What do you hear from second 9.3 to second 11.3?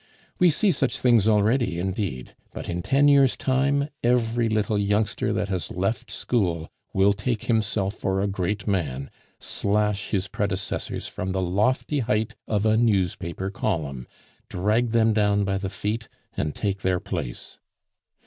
slash his predecessors